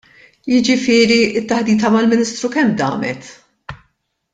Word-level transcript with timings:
Jiġifieri 0.53 1.19
t-taħdita 1.35 1.93
mal-Ministru 1.97 2.53
kemm 2.59 2.77
damet? 2.85 3.33